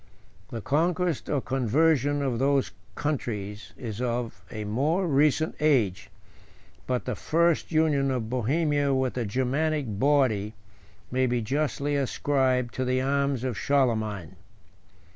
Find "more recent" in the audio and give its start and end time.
4.63-5.53